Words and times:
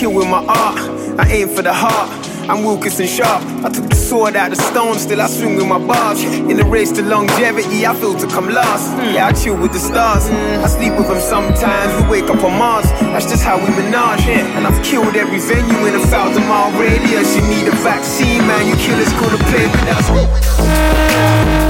kill 0.00 0.14
with 0.14 0.28
my 0.28 0.42
art. 0.44 0.78
I 1.20 1.28
aim 1.28 1.48
for 1.48 1.62
the 1.62 1.74
heart. 1.74 2.08
I'm 2.48 2.64
Wilkinson 2.64 3.06
sharp. 3.06 3.44
I 3.64 3.68
took 3.68 3.88
the 3.88 3.94
sword 3.94 4.34
out 4.34 4.50
of 4.50 4.58
stone, 4.58 4.98
still 4.98 5.20
I 5.20 5.28
swing 5.28 5.56
with 5.56 5.66
my 5.66 5.78
bars. 5.78 6.24
In 6.24 6.56
the 6.56 6.64
race 6.64 6.90
to 6.92 7.02
longevity, 7.02 7.86
I 7.86 7.94
feel 7.94 8.16
to 8.18 8.26
come 8.26 8.48
last. 8.48 8.88
Yeah, 9.12 9.26
I 9.26 9.32
chill 9.32 9.56
with 9.56 9.72
the 9.72 9.78
stars. 9.78 10.26
I 10.26 10.66
sleep 10.66 10.96
with 10.96 11.08
them 11.08 11.20
sometimes. 11.20 11.92
We 12.02 12.20
wake 12.22 12.30
up 12.30 12.42
on 12.42 12.58
Mars. 12.58 12.90
That's 13.12 13.26
just 13.26 13.44
how 13.44 13.58
we 13.58 13.68
menage. 13.76 14.26
And 14.26 14.66
I've 14.66 14.82
killed 14.82 15.14
every 15.14 15.38
venue 15.38 15.86
in 15.86 15.94
a 15.94 16.04
thousand 16.06 16.42
mile 16.48 16.72
radius. 16.80 17.36
You 17.36 17.42
need 17.42 17.68
a 17.68 17.76
vaccine, 17.84 18.46
man. 18.46 18.66
You 18.66 18.74
killers 18.76 19.12
gonna 19.12 19.38
play 19.50 19.66
with 19.66 19.86
us. 19.94 21.69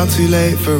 Out 0.00 0.08
too 0.08 0.28
late 0.28 0.58
for 0.58 0.72
a 0.76 0.78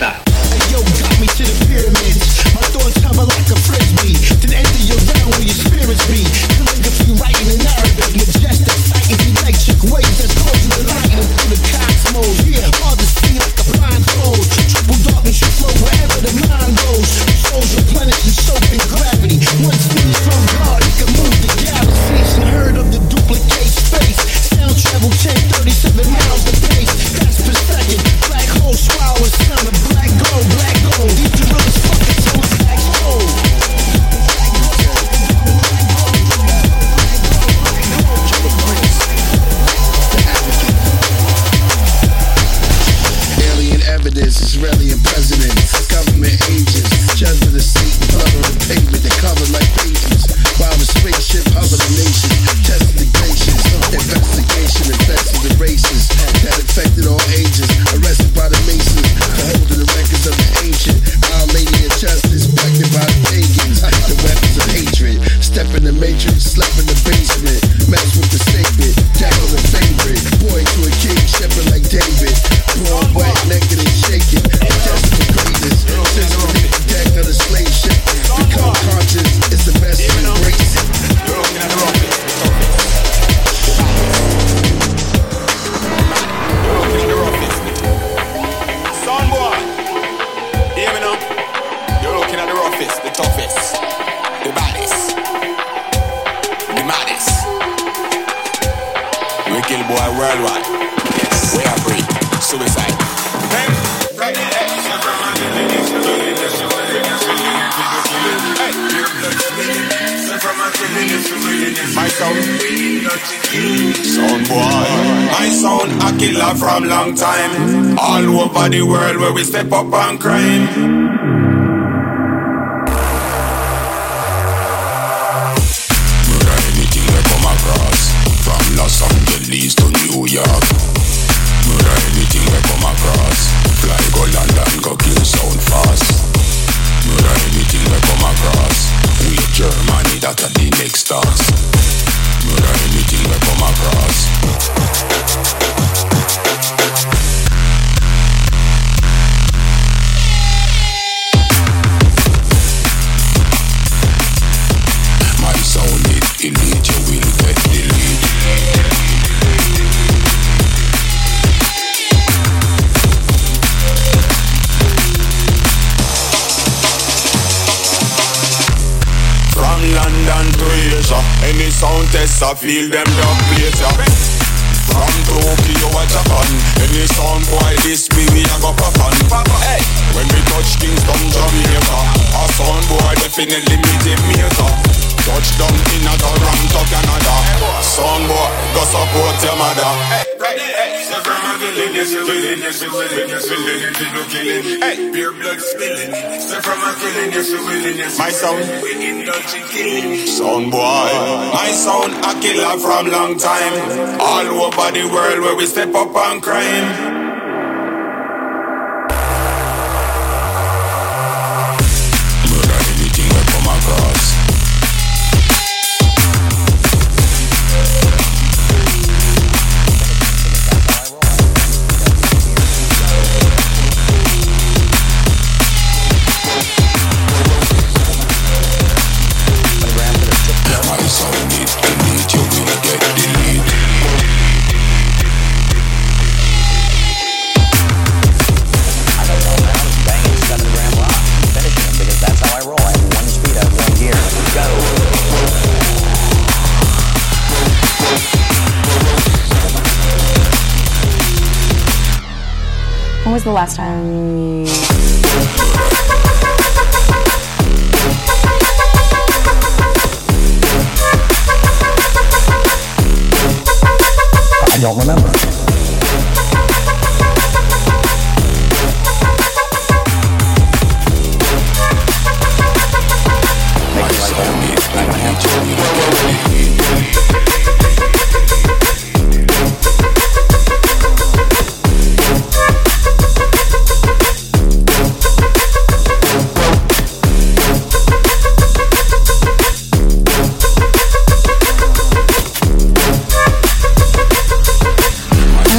Basta. 0.00 0.27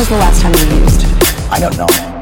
was 0.09 0.17
the 0.17 0.25
last 0.25 0.41
time 0.41 0.53
you 0.53 0.81
used? 0.81 1.05
I 1.51 1.59
don't 1.59 1.77
know. 1.77 2.18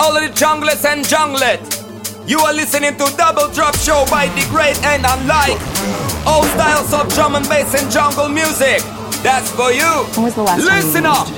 all 0.00 0.16
of 0.16 0.22
the 0.22 0.32
junglers 0.32 0.84
and 0.86 1.04
junglet, 1.04 1.60
You 2.26 2.40
are 2.40 2.54
listening 2.54 2.96
to 2.96 3.04
Double 3.16 3.52
Drop 3.52 3.76
Show 3.76 4.06
by 4.10 4.28
The 4.28 4.46
Great 4.48 4.82
and 4.82 5.04
Unlike. 5.04 5.60
All 6.26 6.44
styles 6.56 6.92
of 6.94 7.12
drum 7.14 7.34
and 7.34 7.46
bass 7.48 7.74
and 7.74 7.90
jungle 7.92 8.28
music. 8.28 8.80
That's 9.22 9.50
for 9.50 9.72
you. 9.72 10.06
Listen 10.64 11.04
up. 11.04 11.28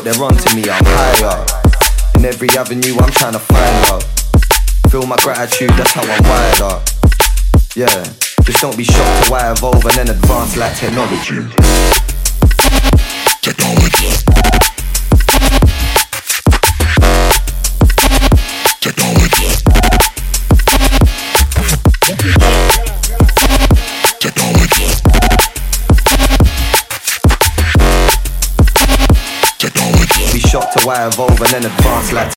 Thought 0.00 0.14
they're 0.14 0.24
onto 0.24 0.56
me. 0.56 0.62
I'm 0.70 0.84
higher. 0.84 2.18
In 2.18 2.24
every 2.24 2.48
avenue, 2.50 2.96
I'm 3.00 3.10
trying 3.10 3.32
to 3.32 3.38
find 3.38 3.86
out. 3.86 4.02
Feel 4.90 5.06
my 5.06 5.16
gratitude, 5.16 5.70
that's 5.70 5.92
how 5.92 6.02
I'm 6.02 6.22
wired 6.24 6.60
up. 6.60 6.88
Yeah, 7.76 7.86
just 8.42 8.60
don't 8.60 8.76
be 8.76 8.84
shocked 8.84 9.24
to 9.26 9.30
why 9.30 9.40
I 9.40 9.52
evolve 9.52 9.84
and 9.84 9.94
then 9.94 10.08
advance 10.10 10.56
like. 10.56 10.76
Technology. 10.76 11.59
Evolve 31.30 31.54
and 31.54 31.64
then 31.64 31.70
advance 31.70 32.12
like 32.12 32.32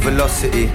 Velocity, 0.00 0.66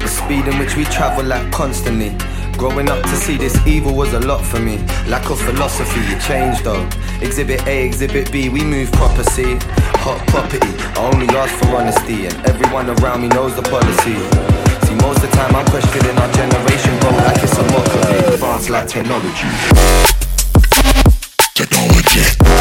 the 0.00 0.08
speed 0.08 0.46
in 0.48 0.58
which 0.58 0.76
we 0.76 0.84
travel 0.84 1.24
like 1.24 1.50
constantly 1.52 2.16
Growing 2.56 2.88
up 2.88 3.02
to 3.02 3.16
see 3.16 3.36
this 3.36 3.54
evil 3.66 3.94
was 3.94 4.14
a 4.14 4.20
lot 4.20 4.42
for 4.42 4.58
me. 4.58 4.78
Lack 5.06 5.28
of 5.30 5.38
philosophy, 5.38 6.00
it 6.14 6.20
changed 6.22 6.64
though. 6.64 6.88
Exhibit 7.20 7.66
A, 7.66 7.84
Exhibit 7.84 8.32
B, 8.32 8.48
we 8.48 8.64
move 8.64 8.90
proper, 8.92 9.22
see. 9.24 9.58
Hot 10.00 10.26
property, 10.28 10.72
I 10.98 11.10
only 11.12 11.28
ask 11.36 11.52
for 11.56 11.76
honesty, 11.76 12.26
and 12.26 12.34
everyone 12.46 12.88
around 12.88 13.20
me 13.20 13.28
knows 13.28 13.54
the 13.54 13.62
policy. 13.62 14.16
See, 14.86 14.94
most 15.04 15.22
of 15.22 15.30
the 15.30 15.36
time 15.36 15.54
I'm 15.54 15.66
questioning 15.66 16.16
our 16.16 16.32
generation, 16.32 16.98
bro, 17.00 17.10
like 17.10 17.42
it's 17.42 17.58
a 17.58 17.62
mockery. 17.72 18.34
Advanced 18.34 18.70
like 18.70 18.88
technology. 18.88 19.48
Technology. 21.54 22.55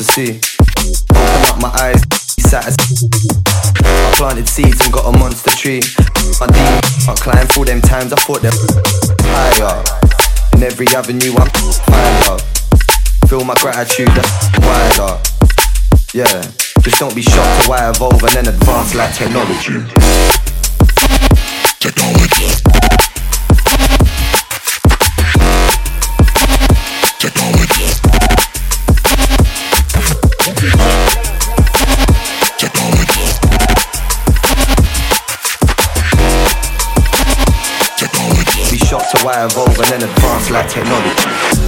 To 0.00 0.12
see. 0.12 0.40
Open 1.10 1.44
up 1.52 1.60
my 1.60 1.68
eyes, 1.84 2.00
satisfied. 2.40 3.12
I 3.84 4.12
planted 4.16 4.48
seeds 4.48 4.80
and 4.80 4.92
got 4.92 5.04
a 5.04 5.18
monster 5.18 5.50
tree. 5.50 5.82
My 6.40 6.46
demons, 6.46 7.08
I 7.08 7.14
climb 7.20 7.46
through 7.48 7.66
them 7.66 7.82
times, 7.82 8.12
I 8.12 8.16
thought 8.16 8.40
they're 8.40 8.50
higher. 9.28 9.84
In 10.54 10.62
every 10.62 10.86
avenue, 10.96 11.34
I'm 11.36 11.50
out. 12.32 12.40
Feel 13.28 13.44
my 13.44 13.54
gratitude, 13.60 14.08
that's 14.08 14.58
wider. 14.64 15.20
Yeah, 16.14 16.48
just 16.80 16.98
don't 16.98 17.14
be 17.14 17.22
shocked 17.22 17.64
to 17.64 17.68
why 17.68 17.84
I 17.84 17.90
evolve 17.90 18.22
and 18.22 18.32
then 18.32 18.48
advance 18.48 18.94
like 18.94 19.14
technology. 19.14 19.84
Technology. 21.78 22.48
So 39.10 39.28
I 39.28 39.44
evolve 39.44 39.76
and 39.76 39.88
then 39.88 40.08
advance 40.08 40.50
like 40.50 40.68
technology. 40.68 41.59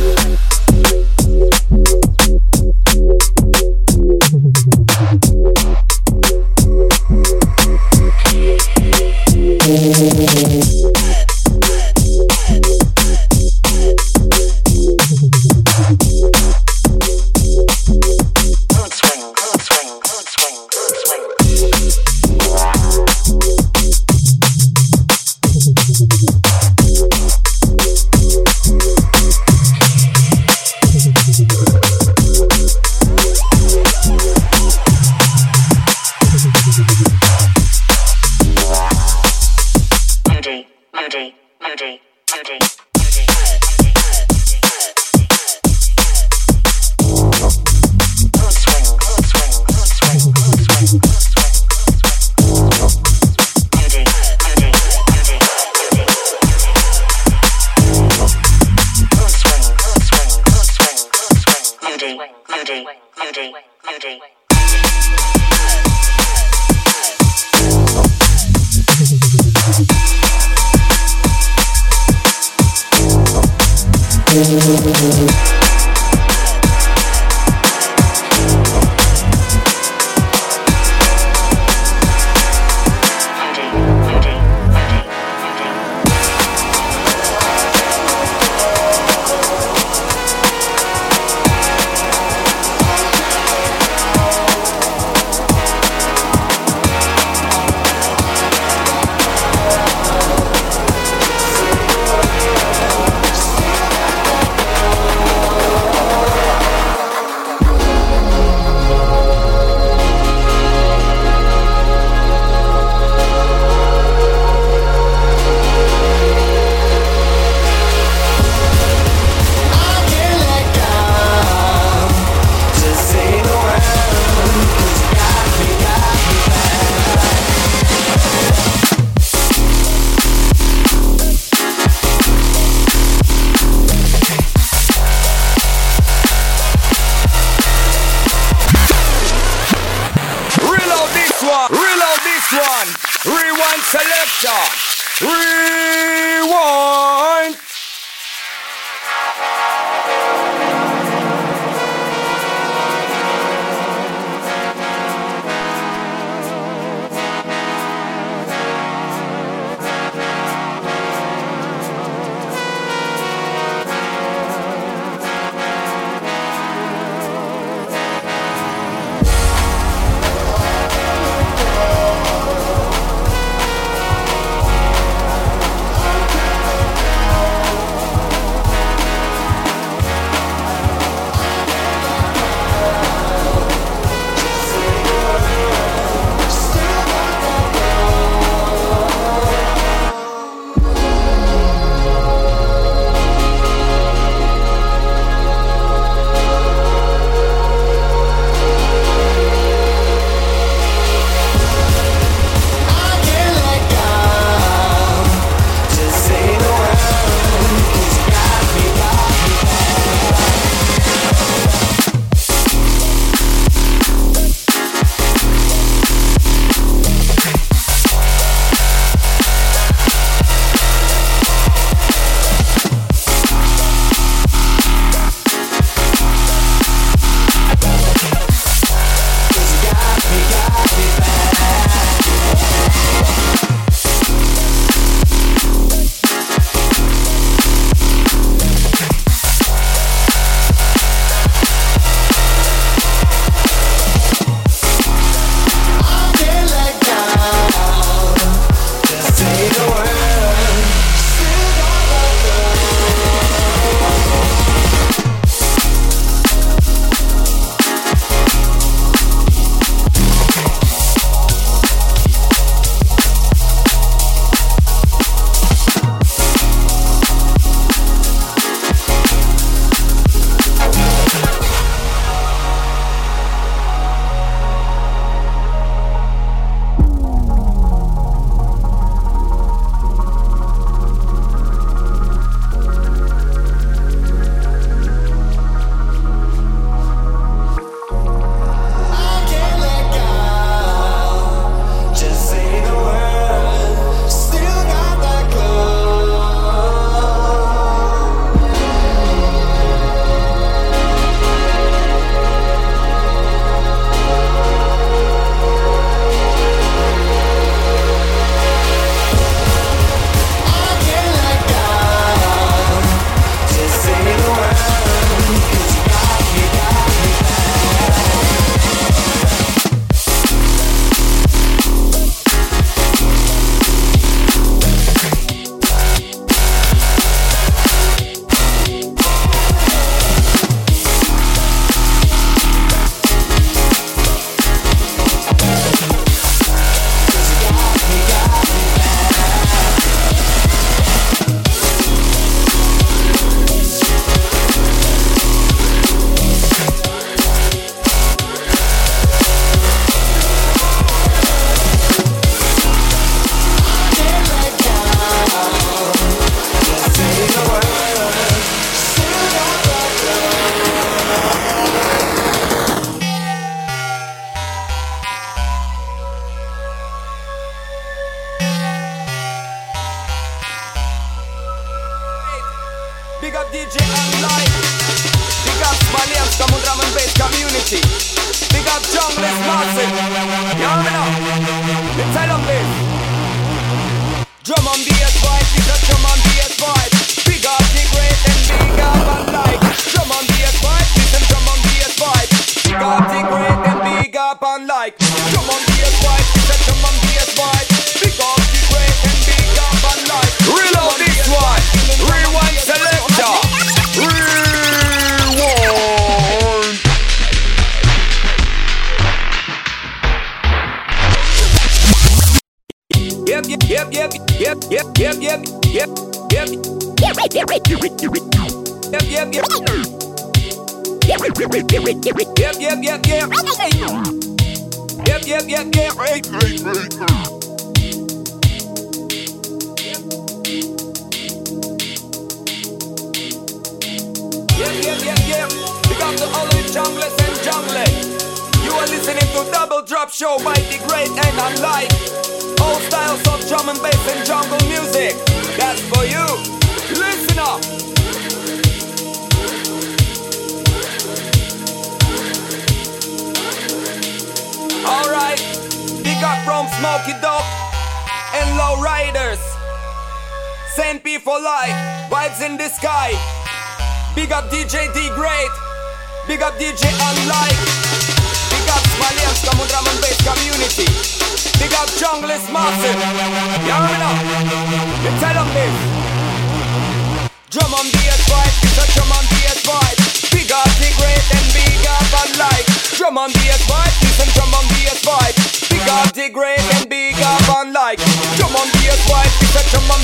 Bass 489.28 489.30
vibe, 489.30 489.62
it's 489.62 489.76
a 489.76 489.90
drum 489.90 490.10
on 490.10 490.20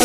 I 0.00 0.04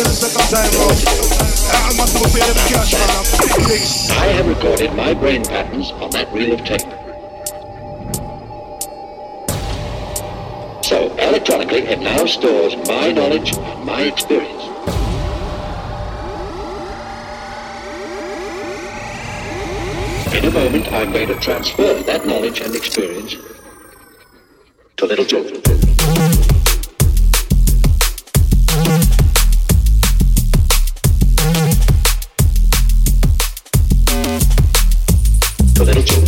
have 4.34 4.48
recorded 4.48 4.92
my 4.94 5.14
brain 5.14 5.44
patterns 5.44 5.92
on 5.92 6.10
that 6.10 6.32
reel 6.32 6.54
of 6.54 6.64
tape. 6.64 6.80
So, 10.84 11.16
electronically, 11.16 11.82
it 11.82 12.00
now 12.00 12.26
stores 12.26 12.74
my 12.88 13.12
knowledge 13.12 13.56
and 13.56 13.84
my 13.84 14.02
experience. 14.02 14.64
In 20.34 20.44
a 20.44 20.50
moment, 20.50 20.92
I'm 20.92 21.12
going 21.12 21.28
to 21.28 21.36
transfer 21.36 22.02
that 22.02 22.26
knowledge 22.26 22.60
and 22.60 22.74
experience 22.74 23.36
to 24.96 25.06
little 25.06 25.24
children. 25.24 26.53
brazo 35.84 35.92
derecho. 35.92 36.23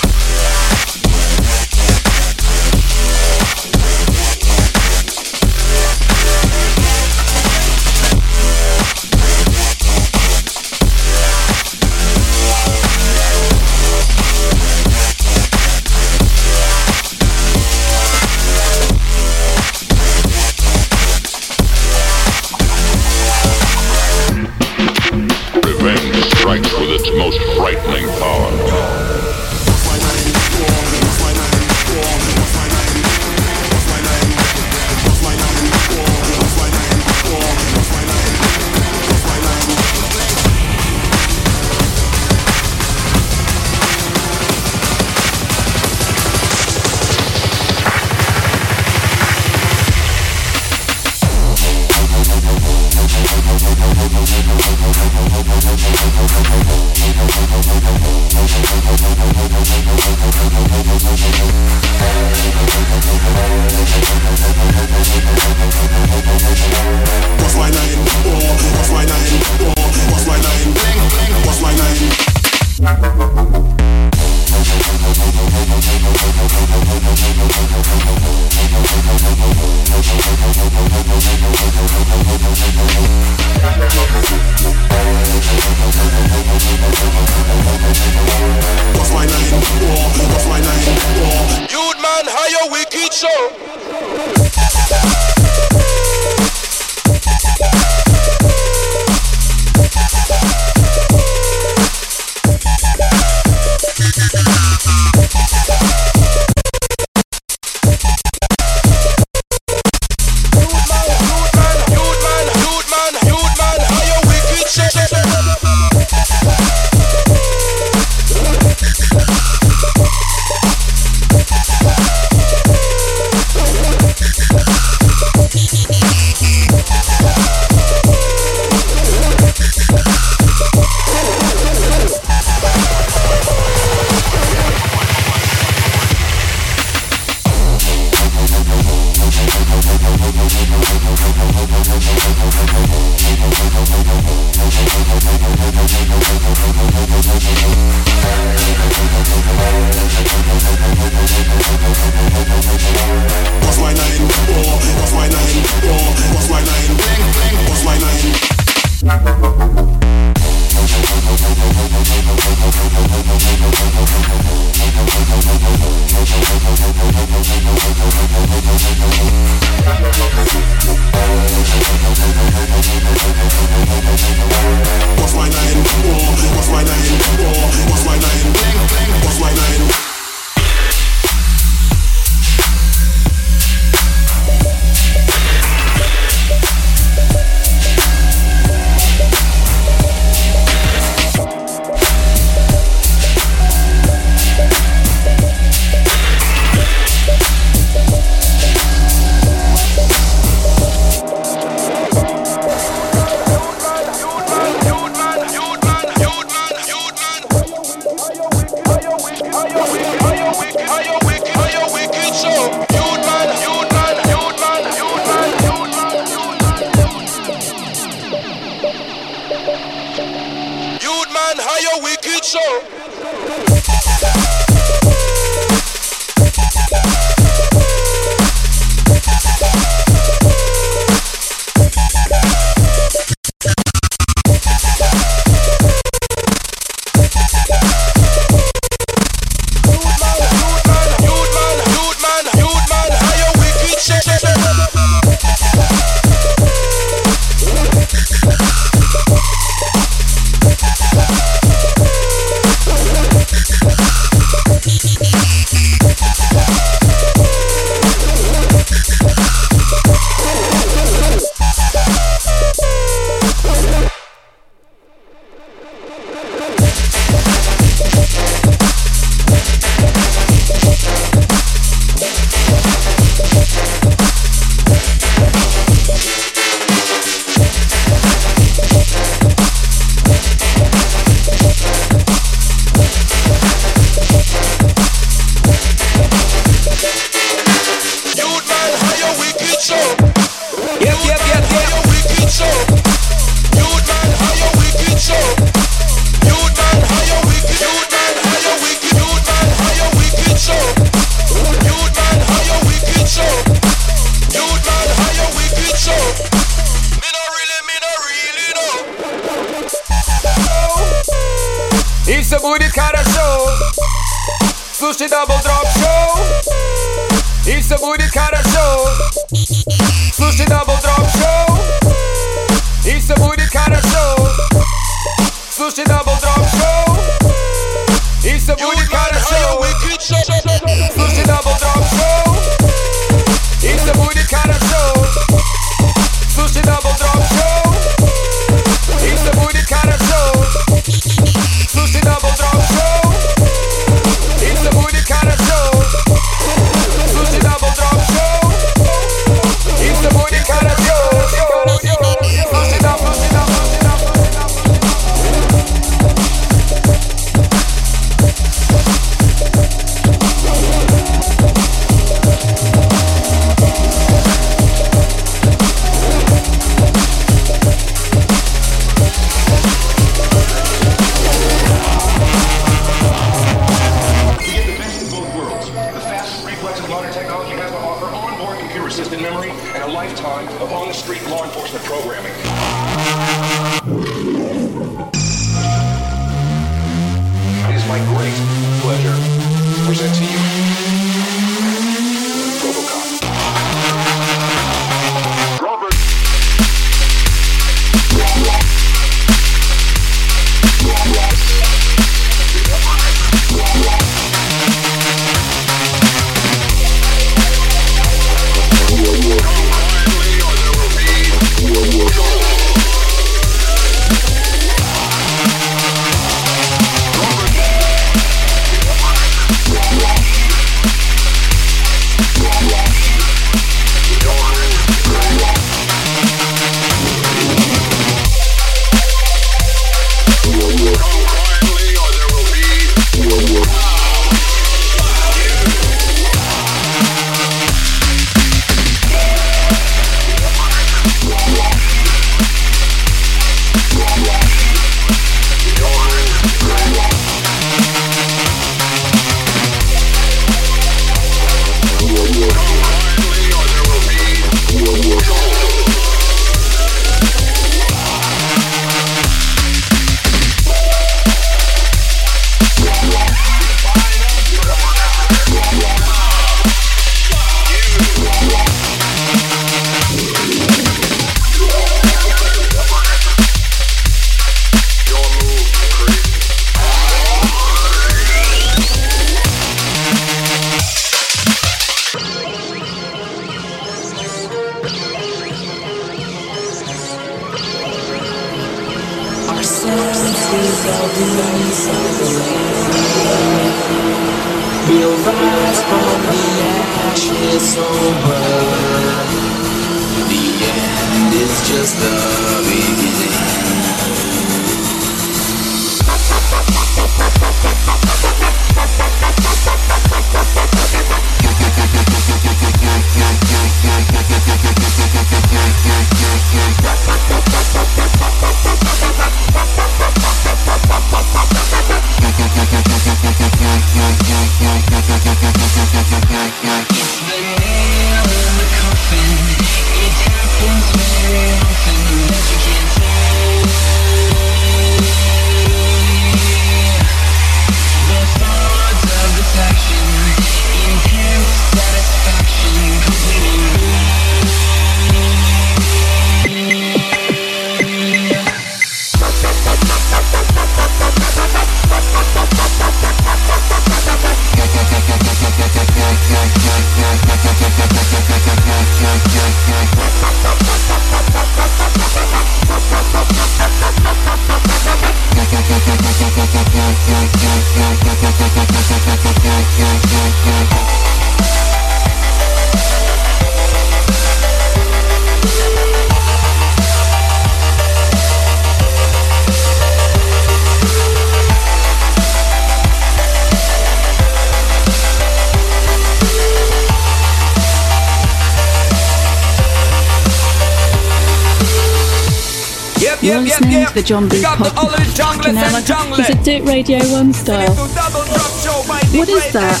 the 594.14 594.22
John 594.22 594.48
B. 594.48 594.62
Pop 594.62 594.78
fucking 594.78 595.74
hell. 595.74 595.92
Like, 596.30 596.40
is 596.40 596.50
it 596.50 596.62
Dirt 596.64 596.84
Radio 596.88 597.18
1 597.18 597.52
style? 597.52 597.92
What 597.94 599.48
is 599.48 599.72
that? 599.72 600.00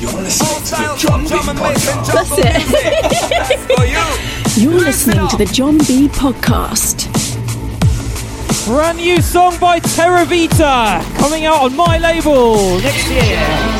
You're 0.00 0.12
listening 0.20 0.58
to 0.58 0.76
the 0.76 0.96
John 0.96 1.22
B. 1.22 1.34
Podcast. 1.34 2.12
That's 2.12 2.38
it. 4.56 4.60
You're 4.60 4.80
listening 4.80 5.28
to 5.28 5.36
the 5.36 5.46
John 5.46 5.78
B. 5.78 6.08
Podcast. 6.08 7.06
Brand 8.66 8.98
new 8.98 9.20
song 9.22 9.56
by 9.58 9.78
Terravita 9.80 11.02
coming 11.18 11.44
out 11.44 11.62
on 11.62 11.76
my 11.76 11.98
label 11.98 12.80
next 12.80 13.08
year. 13.10 13.79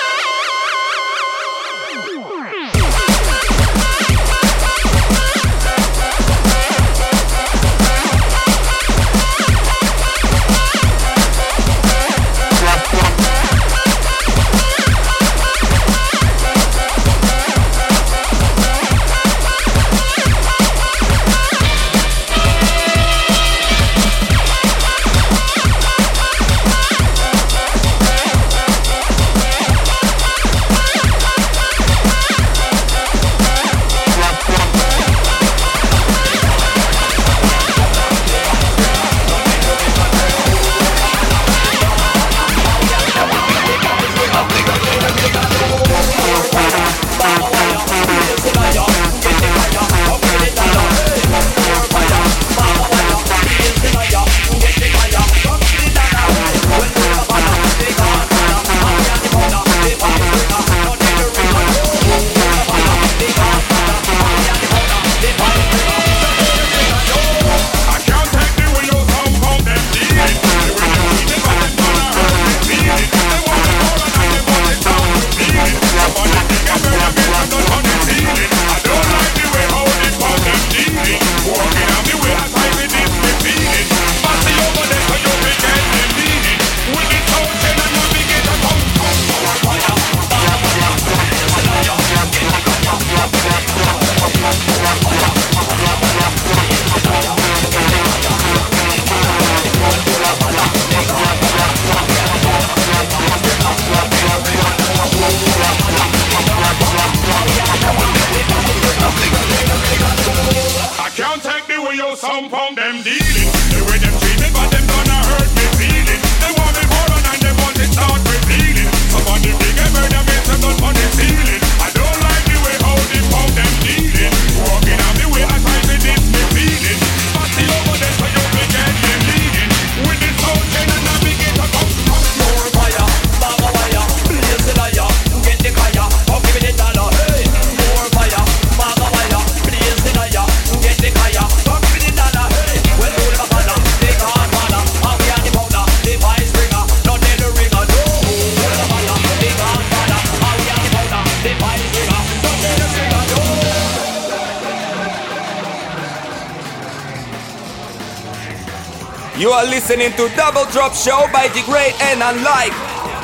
listening 159.91 160.15
to 160.15 160.33
Double 160.37 160.63
Drop 160.71 160.93
Show 160.95 161.27
by 161.33 161.49
the 161.49 161.61
great 161.67 161.91
and 161.99 162.23
unlike. 162.23 162.71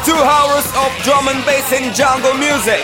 Two 0.03 0.19
hours 0.19 0.67
of 0.75 0.91
drum 1.03 1.29
and 1.29 1.39
bass 1.45 1.71
and 1.71 1.95
jungle 1.95 2.33
music. 2.33 2.83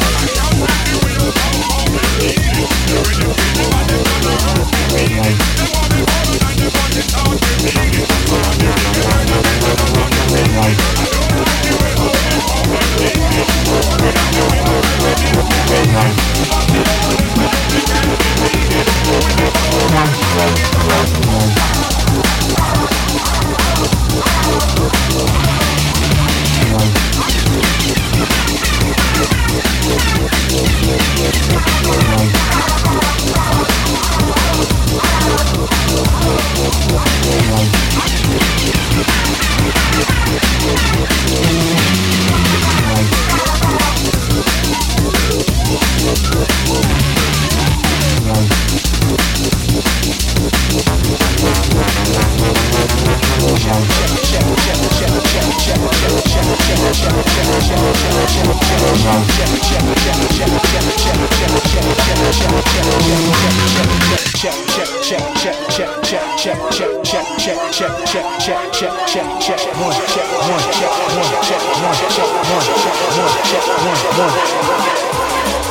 check, 65.81 66.03
check, 66.03 66.27
check, 66.37 66.59
check, 66.69 67.03
check, 67.03 67.25
check, 67.37 67.57
check, 67.73 68.05
check, 68.05 68.37
check, 68.39 68.71
check, 68.71 68.71
check, 68.71 68.93
check, 69.07 69.41
check, 69.41 69.59
one, 69.81 69.97
check, 70.13 70.27
one, 70.45 70.65
check, 70.77 70.93
one, 71.09 71.31
check, 71.41 71.61
one, 71.81 71.97
check, 72.13 72.29
one, 72.51 72.67
check, 72.81 72.97
one, 73.17 73.33
check, 73.49 73.65
one, 73.81 74.01
one. 75.65 75.70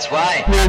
That's 0.00 0.10
why. 0.10 0.60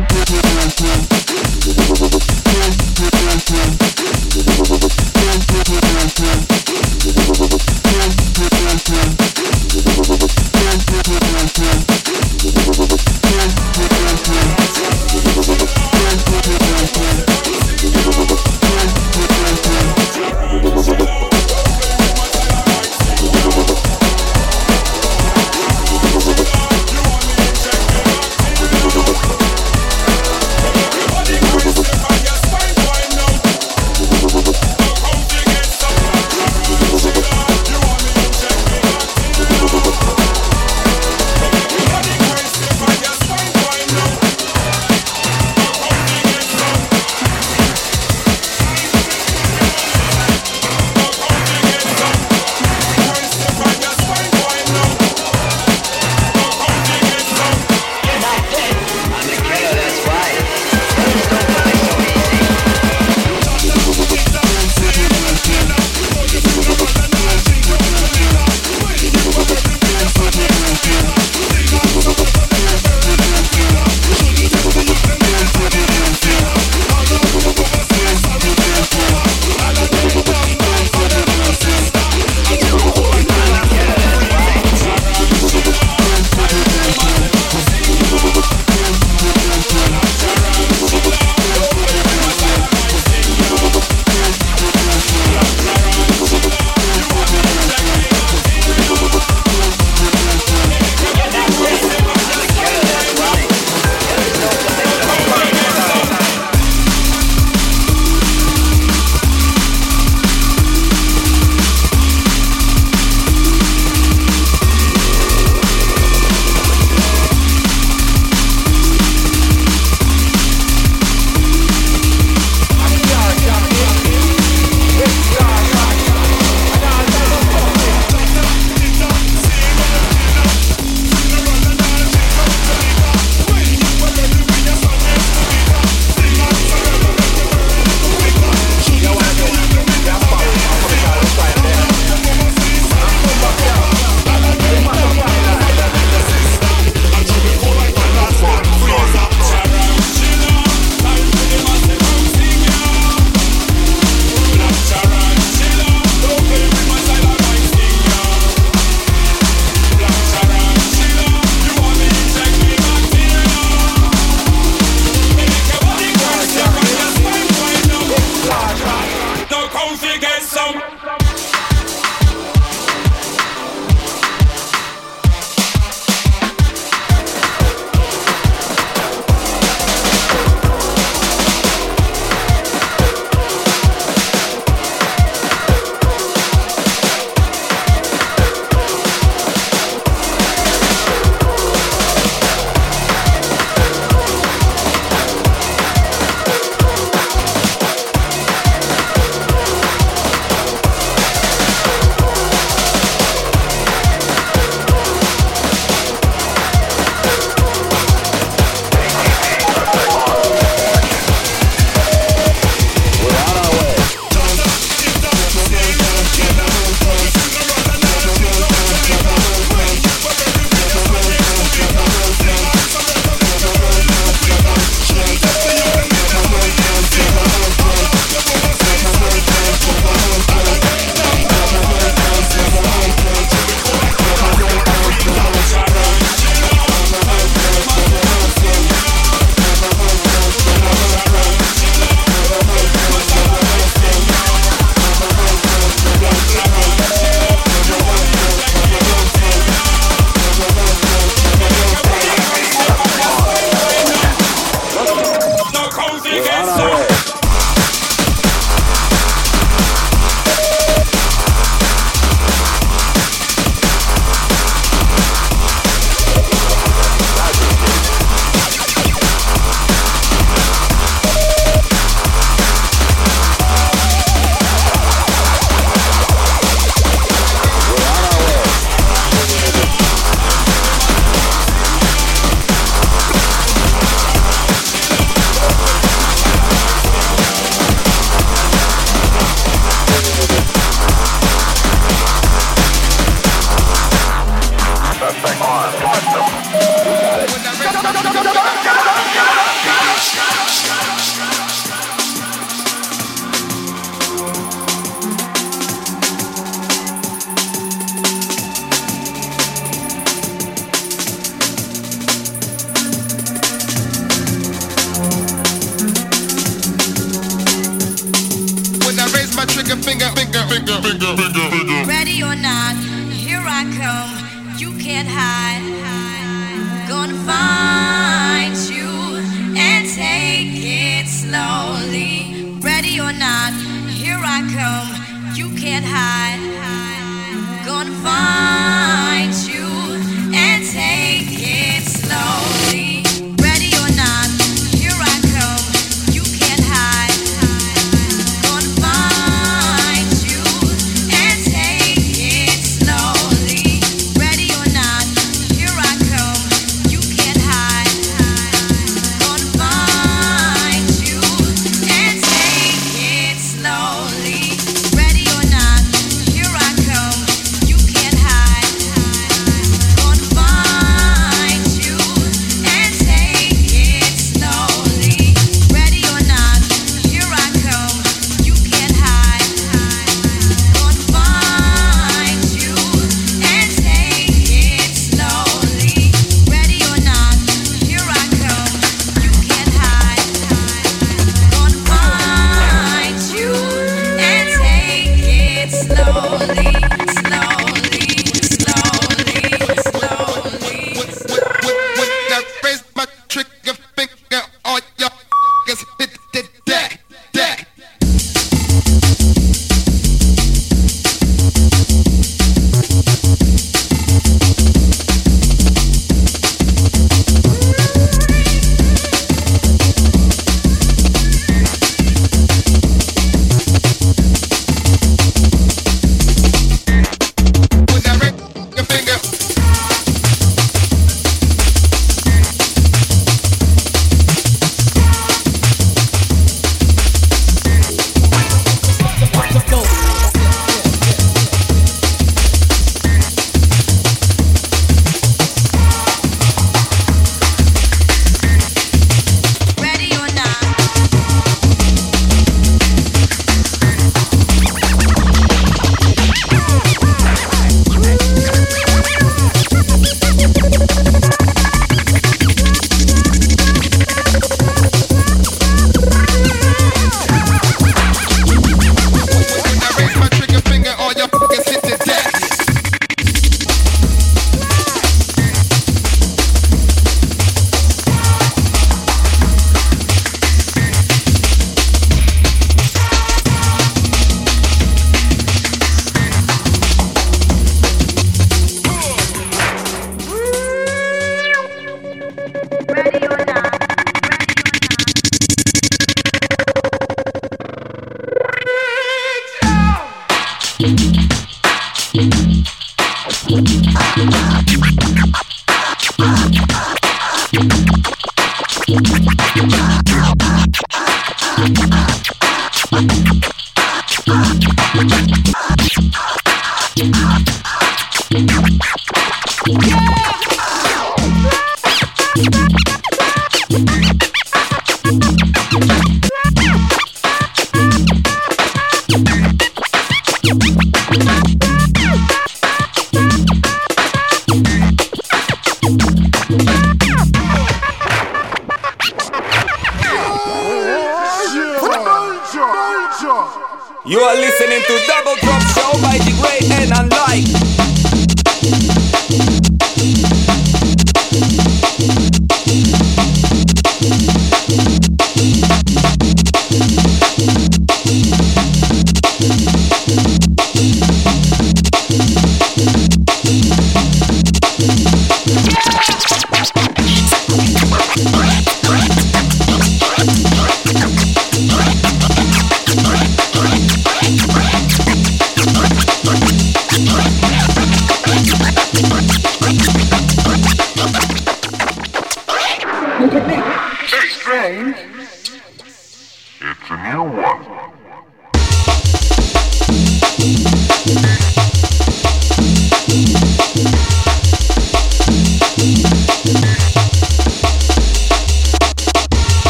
go, 298.14 298.24
go, 298.24 298.34
go, 298.34 298.44
go, 298.44 298.54
go. 298.54 298.61